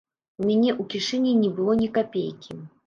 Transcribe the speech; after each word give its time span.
У 0.43 0.45
мяне 0.49 0.71
ў 0.81 0.93
кішэні 0.95 1.37
не 1.45 1.55
было 1.61 1.79
ні 1.85 1.95
капейкі! 2.01 2.61